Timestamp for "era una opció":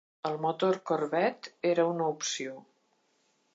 1.73-2.59